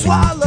Swallow 0.06 0.45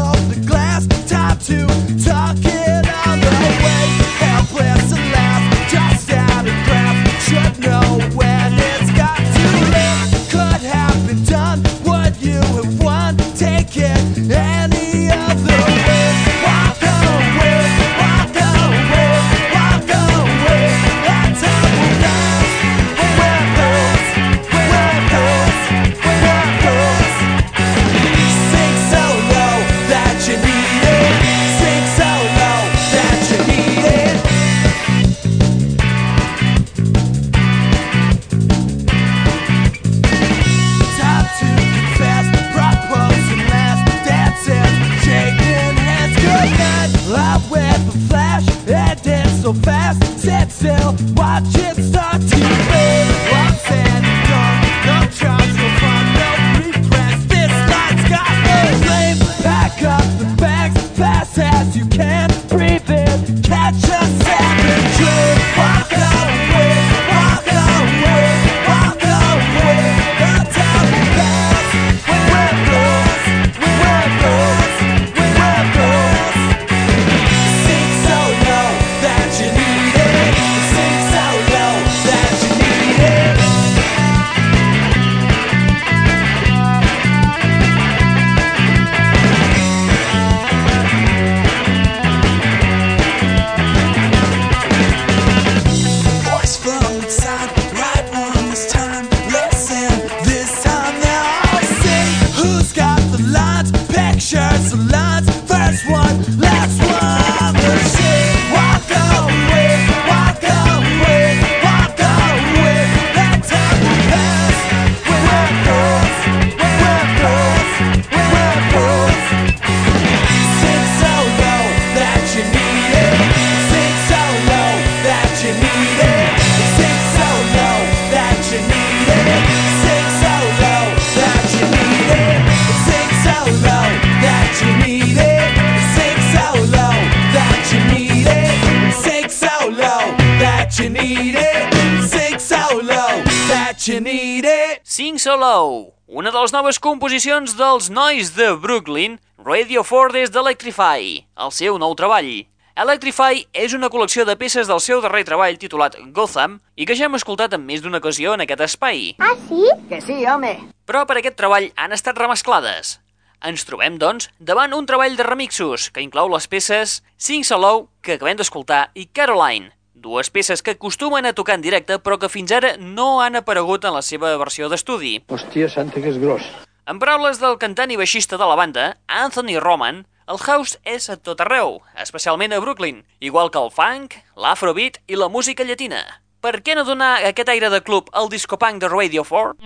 it. 145.20 145.24
Sing 145.24 145.32
So 145.32 145.38
Low, 145.38 145.93
una 146.07 146.32
de 146.32 146.39
les 146.39 146.53
noves 146.53 146.80
composicions 146.80 147.55
dels 147.57 147.89
nois 147.89 148.36
de 148.36 148.55
Brooklyn, 148.55 149.20
Radio 149.38 149.84
4 149.84 150.13
des 150.13 150.32
d'Electrify, 150.32 151.26
el 151.36 151.51
seu 151.51 151.78
nou 151.78 151.95
treball. 151.95 152.45
Electrify 152.80 153.45
és 153.51 153.74
una 153.74 153.89
col·lecció 153.89 154.24
de 154.24 154.38
peces 154.38 154.67
del 154.67 154.80
seu 154.80 155.01
darrer 155.01 155.26
treball 155.26 155.57
titulat 155.59 155.97
Gotham 156.13 156.61
i 156.76 156.86
que 156.86 156.95
ja 156.95 157.05
hem 157.05 157.15
escoltat 157.15 157.53
en 157.53 157.65
més 157.65 157.82
d'una 157.82 157.99
ocasió 157.99 158.34
en 158.34 158.41
aquest 158.41 158.61
espai. 158.61 159.15
Ah, 159.20 159.36
sí? 159.49 159.67
Que 159.89 159.99
sí, 159.99 160.26
home. 160.26 160.72
Però 160.88 161.05
per 161.05 161.17
aquest 161.20 161.36
treball 161.36 161.72
han 161.76 161.91
estat 161.91 162.17
remesclades. 162.17 163.01
Ens 163.43 163.67
trobem, 163.67 163.99
doncs, 163.99 164.30
davant 164.39 164.72
un 164.74 164.88
treball 164.88 165.20
de 165.20 165.28
remixos 165.28 165.89
que 165.91 165.99
inclou 165.99 166.32
les 166.32 166.47
peces 166.47 167.03
Sing 167.17 167.43
So 167.43 167.59
Low, 167.59 167.89
que 168.01 168.15
acabem 168.15 168.39
d'escoltar, 168.39 168.91
i 168.95 169.07
Caroline, 169.11 169.72
dues 170.02 170.30
peces 170.30 170.64
que 170.64 170.72
acostumen 170.78 171.26
a 171.26 171.34
tocar 171.34 171.56
en 171.60 171.66
directe 171.66 172.00
però 172.00 172.18
que 172.20 172.32
fins 172.32 172.52
ara 172.56 172.76
no 172.78 173.22
han 173.22 173.36
aparegut 173.39 173.86
en 173.86 173.93
la 173.95 174.02
seva 174.02 174.36
versió 174.41 174.70
d'estudi. 174.70 175.20
Hòstia 175.28 175.70
santa, 175.70 176.02
que 176.02 176.10
és 176.10 176.20
gros. 176.22 176.47
En 176.89 176.97
paraules 176.97 177.38
del 177.38 177.60
cantant 177.62 177.91
i 177.93 178.00
baixista 178.00 178.39
de 178.39 178.47
la 178.50 178.56
banda, 178.58 178.95
Anthony 179.06 179.60
Roman, 179.62 180.06
el 180.30 180.38
house 180.41 180.78
és 180.86 181.10
a 181.10 181.18
tot 181.18 181.41
arreu, 181.41 181.80
especialment 181.97 182.54
a 182.54 182.60
Brooklyn, 182.62 183.04
igual 183.20 183.50
que 183.54 183.62
el 183.62 183.72
funk, 183.74 184.18
l'afrobeat 184.38 185.00
i 185.08 185.18
la 185.18 185.30
música 185.30 185.66
llatina. 185.66 186.04
Per 186.39 186.62
què 186.64 186.76
no 186.78 186.86
donar 186.88 187.20
aquest 187.28 187.50
aire 187.52 187.70
de 187.74 187.82
club 187.84 188.10
al 188.14 188.30
discopunk 188.30 188.80
de 188.82 188.89
Radio 188.93 189.26
4? 189.28 189.58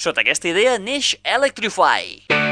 Sota 0.00 0.22
aquesta 0.24 0.48
idea 0.48 0.78
neix 0.80 1.16
Electrify. 1.22 2.49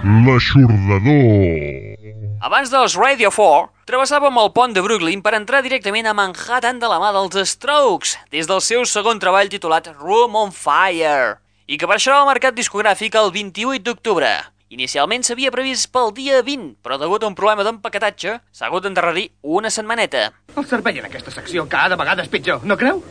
L'aixordador. 0.00 1.98
Abans 2.40 2.70
dels 2.72 2.94
Radio 2.96 3.28
4, 3.28 3.66
travessàvem 3.84 4.38
el 4.40 4.48
pont 4.56 4.72
de 4.72 4.80
Brooklyn 4.80 5.20
per 5.20 5.34
entrar 5.36 5.60
directament 5.60 6.08
a 6.08 6.14
Manhattan 6.16 6.80
de 6.80 6.88
la 6.88 6.96
mà 7.02 7.10
dels 7.12 7.52
Strokes, 7.52 8.14
des 8.32 8.48
del 8.48 8.62
seu 8.64 8.86
segon 8.88 9.20
treball 9.20 9.52
titulat 9.52 9.90
Room 9.98 10.38
on 10.40 10.56
Fire, 10.56 11.36
i 11.68 11.76
que 11.76 11.90
marxarà 11.90 12.22
al 12.22 12.30
mercat 12.32 12.56
discogràfic 12.56 13.20
el 13.20 13.28
28 13.36 13.84
d'octubre. 13.84 14.32
Inicialment 14.72 15.20
s'havia 15.26 15.52
previst 15.52 15.92
pel 15.92 16.14
dia 16.16 16.40
20, 16.46 16.78
però 16.80 16.96
degut 16.96 17.20
a 17.20 17.28
un 17.28 17.36
problema 17.36 17.66
d'empaquetatge, 17.66 18.38
s'ha 18.40 18.70
hagut 18.70 18.88
d'endarrerir 18.88 19.28
una 19.42 19.68
setmaneta. 19.68 20.30
El 20.56 20.64
servei 20.64 20.96
en 21.02 21.12
aquesta 21.12 21.34
secció 21.34 21.68
cada 21.68 22.00
vegada 22.00 22.24
és 22.24 22.32
pitjor, 22.32 22.64
no 22.64 22.80
creu? 22.80 23.04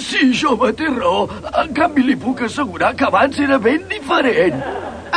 Sí, 0.00 0.30
jove, 0.36 0.72
té 0.76 0.88
raó. 0.90 1.26
En 1.62 1.72
canvi, 1.76 2.04
li 2.06 2.16
puc 2.18 2.42
assegurar 2.46 2.92
que 2.96 3.06
abans 3.08 3.38
era 3.40 3.58
ben 3.62 3.86
diferent. 3.90 4.62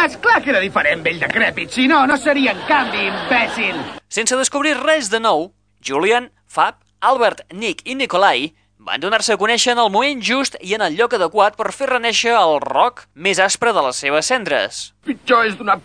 És 0.03 0.17
clar 0.21 0.39
que 0.41 0.51
era 0.53 0.61
diferent, 0.63 1.03
vell 1.05 1.19
decrèpit. 1.21 1.71
Si 1.71 1.87
no, 1.87 2.01
no 2.09 2.17
seria 2.17 2.53
en 2.55 2.63
canvi, 2.67 3.05
imbècil. 3.11 3.77
Sense 4.09 4.37
descobrir 4.37 4.75
res 4.81 5.09
de 5.13 5.21
nou, 5.21 5.51
Julian, 5.85 6.31
Fab, 6.47 6.79
Albert, 7.03 7.45
Nick 7.53 7.85
i 7.85 7.95
Nikolai 7.99 8.51
van 8.83 8.99
donar-se 8.99 9.33
a 9.33 9.39
conèixer 9.39 9.73
en 9.73 9.81
el 9.83 9.91
moment 9.91 10.21
just 10.23 10.57
i 10.59 10.73
en 10.75 10.83
el 10.83 10.97
lloc 10.97 11.13
adequat 11.15 11.55
per 11.59 11.71
fer 11.71 11.87
renéixer 11.93 12.33
el 12.35 12.57
rock 12.63 13.05
més 13.15 13.39
aspre 13.39 13.71
de 13.75 13.83
les 13.85 14.01
seves 14.03 14.27
cendres. 14.27 14.83
Pitjor 15.07 15.47
és 15.47 15.55
donar 15.59 15.79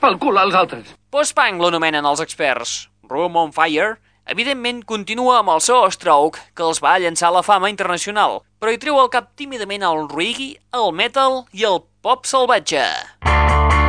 pel 0.00 0.18
cul 0.22 0.38
als 0.38 0.54
altres. 0.54 0.94
Post-punk 1.10 1.62
l'anomenen 1.62 2.06
els 2.06 2.22
experts. 2.22 2.88
Room 3.10 3.36
on 3.36 3.50
Fire 3.54 3.96
Evidentment, 4.26 4.84
continua 4.84 5.40
amb 5.40 5.54
el 5.56 5.64
seu 5.64 5.88
stroke 5.90 6.42
que 6.54 6.66
els 6.66 6.82
va 6.84 6.98
llançar 7.00 7.32
la 7.34 7.44
fama 7.46 7.72
internacional, 7.72 8.40
però 8.60 8.72
hi 8.74 8.80
treu 8.82 9.00
al 9.00 9.10
cap 9.10 9.32
tímidament 9.40 9.86
el 9.86 10.06
reggae, 10.12 10.56
el 10.76 10.92
metal 10.92 11.44
i 11.52 11.66
el 11.66 11.82
pop 12.02 12.28
salvatge. 12.28 12.86
Música 13.24 13.79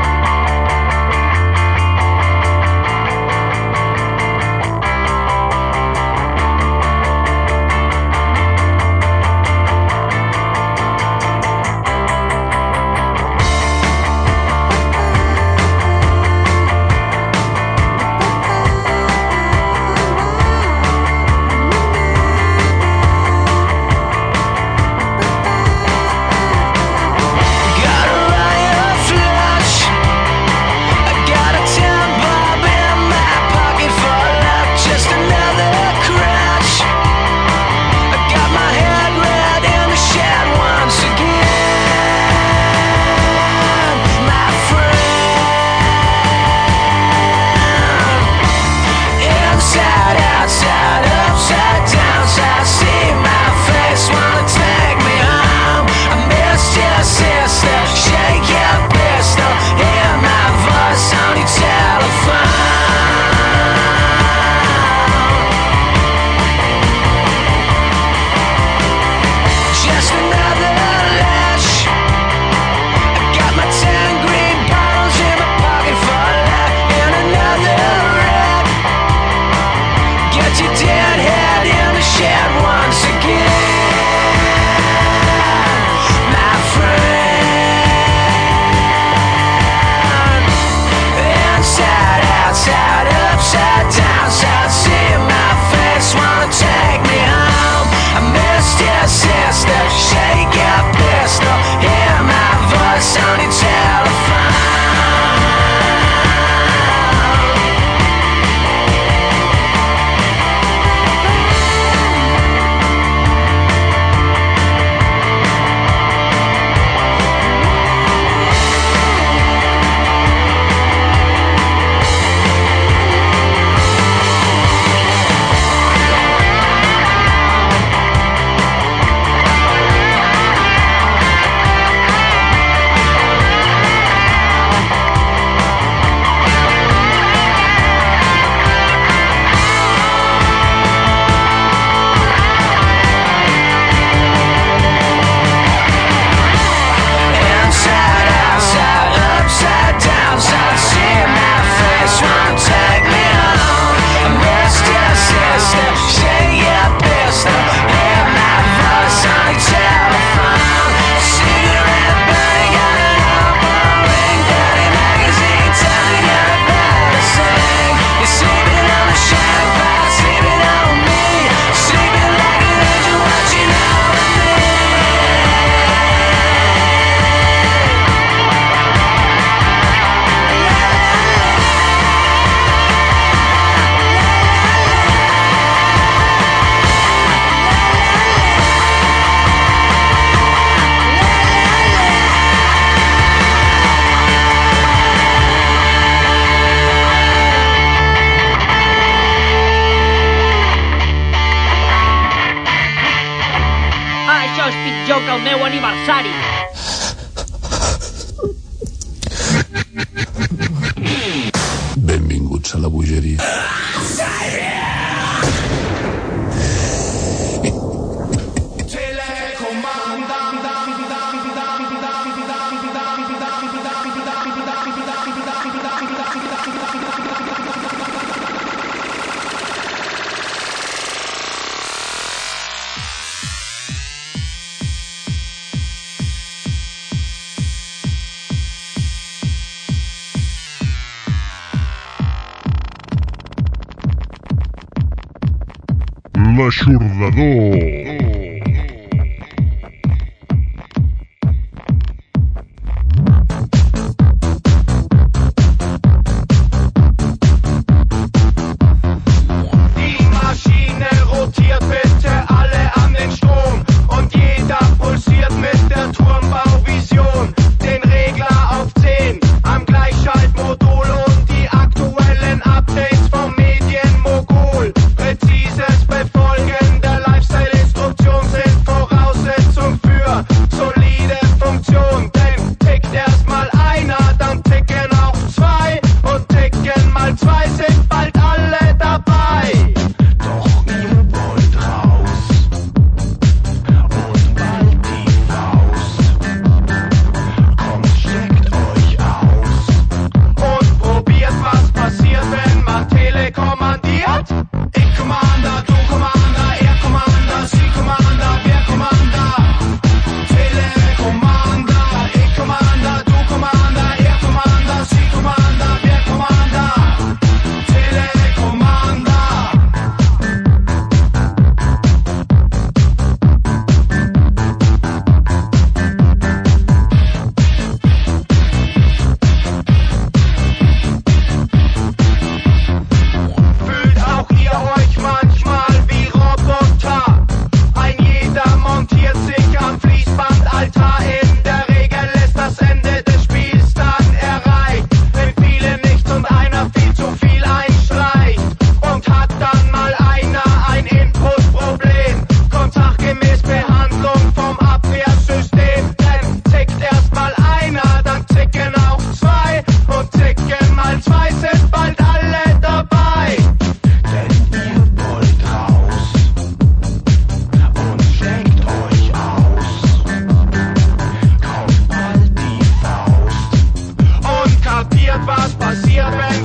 Salvador. 247.22 247.61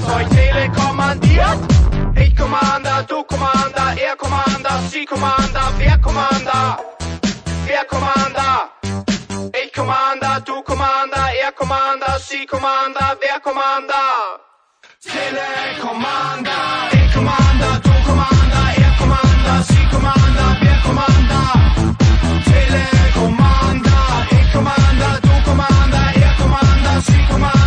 Zeug 0.02 0.28
telekommandiert. 0.28 1.58
Ich 2.16 2.36
Commander, 2.36 3.04
du 3.08 3.22
Commander, 3.24 3.94
er 3.96 4.16
Commander, 4.16 4.80
sie 4.90 5.04
Commander, 5.04 5.72
wer 5.78 5.98
Commander? 5.98 6.78
Wer 7.66 7.84
Commander? 7.84 8.70
Ich 9.62 9.72
Commander, 9.72 10.40
du 10.44 10.62
Commander, 10.62 11.26
er 11.42 11.52
Commander, 11.52 12.18
sie 12.18 12.46
Commander, 12.46 13.16
wer 13.20 13.40
Commander? 13.40 14.40
Telekommander, 15.02 16.52
ich 16.92 17.14
Commander, 17.14 17.80
du 17.82 17.92
Commander, 18.06 18.64
er 18.82 18.92
Commander, 18.98 19.62
sie 19.68 19.86
Commander, 19.90 20.56
wer 20.60 20.78
Commander? 20.84 21.26
Commander, 24.56 25.20
du 25.20 25.42
Commander, 25.44 26.12
er 26.14 26.34
Commander, 26.40 27.00
sie 27.02 27.26
Commander. 27.30 27.65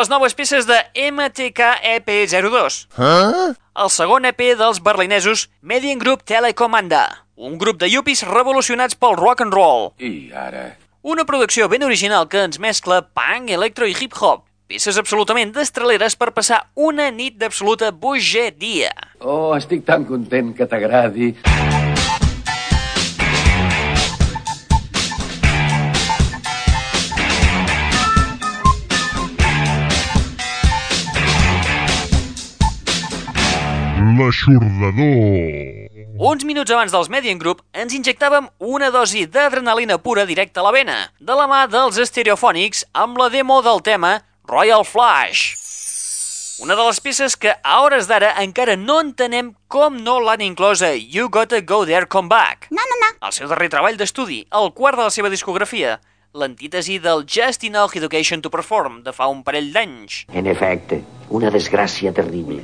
Les 0.00 0.08
noves 0.08 0.32
peces 0.32 0.64
de 0.64 0.76
MTK 0.96 1.60
EP02. 1.84 2.76
Huh? 2.96 3.52
El 3.76 3.90
segon 3.92 4.24
EP 4.24 4.38
dels 4.56 4.78
berlinesos 4.80 5.50
Median 5.60 6.00
Group 6.00 6.22
Telecomanda, 6.24 7.26
un 7.36 7.58
grup 7.60 7.76
de 7.82 7.90
yuppies 7.92 8.22
revolucionats 8.24 8.96
pel 8.96 9.18
rock 9.20 9.44
and 9.44 9.52
roll. 9.52 9.90
I 10.00 10.30
ara... 10.32 10.70
Una 11.02 11.26
producció 11.28 11.68
ben 11.68 11.84
original 11.84 12.28
que 12.32 12.40
ens 12.46 12.60
mescla 12.60 13.02
punk, 13.12 13.52
electro 13.52 13.88
i 13.88 13.92
hip-hop. 13.92 14.46
Peces 14.70 14.96
absolutament 15.00 15.52
destraleres 15.52 16.16
per 16.16 16.30
passar 16.32 16.62
una 16.76 17.10
nit 17.12 17.36
d'absoluta 17.36 17.90
bogeria. 17.92 18.94
Oh, 19.20 19.52
estic 19.58 19.84
tan 19.84 20.08
content 20.08 20.54
que 20.56 20.68
t'agradi. 20.68 21.34
L'aixordador. 34.20 35.88
Uns 36.20 36.44
minuts 36.44 36.72
abans 36.74 36.92
dels 36.92 37.08
Median 37.08 37.38
Group 37.40 37.62
ens 37.72 37.94
injectàvem 37.96 38.50
una 38.60 38.90
dosi 38.92 39.22
d'adrenalina 39.24 39.96
pura 39.96 40.26
directa 40.28 40.60
a 40.60 40.64
la 40.66 40.72
vena, 40.76 40.96
de 41.16 41.36
la 41.38 41.46
mà 41.48 41.62
dels 41.72 41.96
Stereophonics 42.10 42.82
amb 42.92 43.16
la 43.16 43.30
demo 43.32 43.62
del 43.64 43.80
tema 43.86 44.18
Royal 44.50 44.84
Flash. 44.84 45.54
Una 46.60 46.76
de 46.76 46.84
les 46.84 47.00
peces 47.00 47.38
que 47.40 47.54
a 47.64 47.78
hores 47.80 48.10
d'ara 48.10 48.34
encara 48.42 48.74
no 48.76 48.98
entenem 49.00 49.54
com 49.72 49.96
no 49.96 50.18
l'han 50.20 50.44
inclosa 50.44 50.90
You 50.92 51.30
Gotta 51.32 51.62
Go 51.64 51.86
There 51.88 52.04
Come 52.04 52.28
Back. 52.28 52.68
No, 52.70 52.84
no, 52.90 52.98
no. 53.00 53.08
El 53.24 53.32
seu 53.32 53.48
darrer 53.48 53.70
treball 53.72 53.96
d'estudi, 53.96 54.42
el 54.52 54.68
quart 54.76 55.00
de 55.00 55.06
la 55.08 55.14
seva 55.14 55.30
discografia, 55.32 55.96
l'antítesi 56.36 56.98
del 57.00 57.24
Just 57.24 57.64
Enough 57.64 57.96
Education 57.96 58.44
to 58.44 58.52
Perform 58.52 59.00
de 59.06 59.16
fa 59.16 59.30
un 59.32 59.40
parell 59.46 59.72
d'anys. 59.72 60.26
En 60.28 60.50
efecte, 60.52 61.00
una 61.32 61.48
desgràcia 61.54 62.12
terrible. 62.12 62.60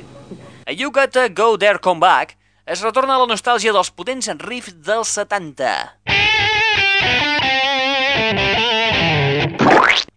A 0.67 0.73
You 0.73 0.91
Gotta 0.91 1.29
Go 1.29 1.55
There 1.55 1.79
Come 1.79 2.01
Back 2.01 2.35
es 2.65 2.81
retorna 2.83 3.13
a 3.15 3.21
la 3.21 3.27
nostàlgia 3.29 3.71
dels 3.71 3.87
potents 3.95 4.27
riffs 4.41 4.73
dels 4.83 5.13
70. 5.15 5.69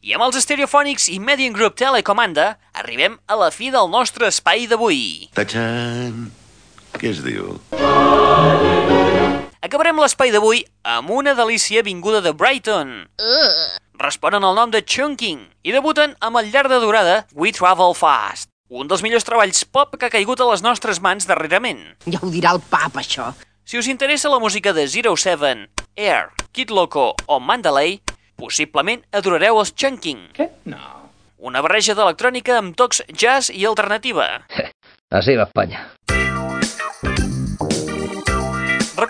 I 0.03 0.17
amb 0.17 0.27
els 0.27 0.41
Stereophonics 0.43 1.07
i 1.15 1.21
Median 1.23 1.55
Group 1.55 1.79
Telecomanda 1.79 2.49
arribem 2.75 3.15
a 3.31 3.39
la 3.39 3.53
fi 3.55 3.71
del 3.71 3.87
nostre 3.95 4.27
espai 4.27 4.67
d'avui. 4.67 5.31
Tachan! 5.39 6.33
Què 6.99 7.15
es 7.15 7.23
diu? 7.23 7.55
Acabarem 9.63 10.03
l'espai 10.03 10.35
d'avui 10.35 10.65
amb 10.83 11.15
una 11.15 11.39
delícia 11.39 11.87
vinguda 11.87 12.27
de 12.27 12.35
Brighton. 12.35 13.05
Responen 14.03 14.43
al 14.43 14.59
nom 14.59 14.75
de 14.75 14.83
Chunking 14.83 15.47
i 15.63 15.71
debuten 15.71 16.19
amb 16.19 16.43
el 16.43 16.51
llarg 16.51 16.75
de 16.75 16.83
durada 16.83 17.21
We 17.39 17.55
Travel 17.55 17.95
Fast, 17.95 18.50
un 18.71 18.87
dels 18.87 19.03
millors 19.03 19.27
treballs 19.27 19.65
pop 19.67 19.97
que 19.99 20.07
ha 20.07 20.15
caigut 20.15 20.41
a 20.41 20.47
les 20.53 20.63
nostres 20.63 21.01
mans 21.03 21.27
darrerament. 21.27 21.83
Ja 22.07 22.23
ho 22.23 22.31
dirà 22.31 22.55
el 22.55 22.63
pap, 22.71 23.01
això. 23.03 23.33
Si 23.67 23.79
us 23.79 23.91
interessa 23.91 24.31
la 24.31 24.39
música 24.43 24.73
de 24.73 24.87
Zero 24.89 25.17
Seven, 25.19 25.67
Air, 25.97 26.31
Kid 26.53 26.71
Loco 26.71 27.11
o 27.27 27.41
Mandalay, 27.41 27.99
possiblement 28.39 29.03
adorareu 29.13 29.61
els 29.61 29.75
Chunking. 29.75 30.31
Què? 30.39 30.49
No. 30.71 30.81
Una 31.39 31.63
barreja 31.65 31.97
d'electrònica 31.99 32.59
amb 32.61 32.79
tocs 32.79 33.03
jazz 33.11 33.51
i 33.51 33.67
alternativa. 33.67 34.31
Así 35.19 35.35
va 35.35 35.49
España. 35.51 35.89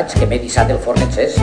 saps 0.07 0.19
que 0.19 0.27
m'he 0.27 0.39
dissat 0.39 0.69
el 0.71 0.79
forn 0.79 1.01
encès? 1.03 1.35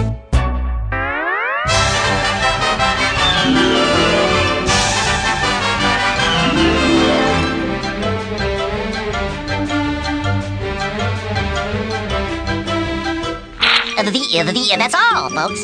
The, 14.04 14.10
the, 14.10 14.52
the, 14.52 14.76
that's 14.78 14.94
all, 14.94 15.30
folks. 15.30 15.62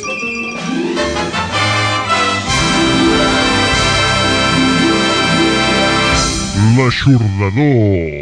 L'aixordador. 6.76 8.19